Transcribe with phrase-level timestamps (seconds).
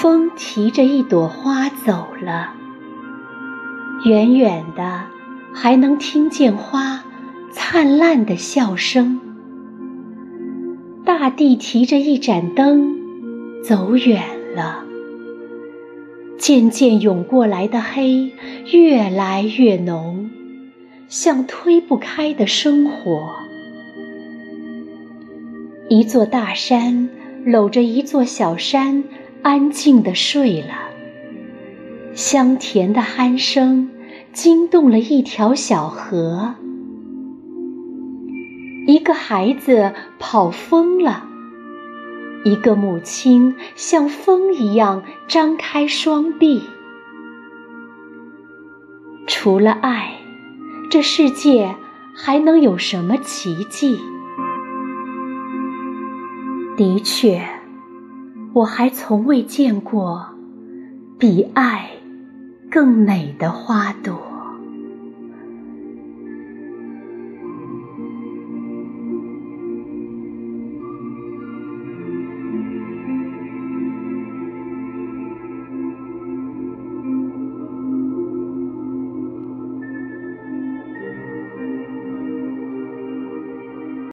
[0.00, 2.54] 风提着一朵花走了，
[4.06, 5.02] 远远的
[5.52, 7.04] 还能听见花
[7.52, 9.20] 灿烂的笑声。
[11.04, 12.96] 大地提着一盏灯
[13.62, 14.22] 走远
[14.56, 14.84] 了，
[16.38, 18.32] 渐渐涌过来的黑
[18.72, 20.30] 越来越浓，
[21.08, 23.34] 像推不开的生活。
[25.90, 27.10] 一座大山
[27.44, 29.04] 搂着一座小山。
[29.42, 30.74] 安静地睡了，
[32.14, 33.90] 香甜的鼾声
[34.32, 36.56] 惊动了一条小河。
[38.86, 41.26] 一个孩子跑疯了，
[42.44, 46.62] 一个母亲像风一样张开双臂。
[49.26, 50.18] 除了爱，
[50.90, 51.76] 这世界
[52.14, 53.98] 还能有什么奇迹？
[56.76, 57.59] 的确。
[58.52, 60.26] 我还从未见过
[61.18, 61.90] 比爱
[62.70, 64.29] 更美的花朵。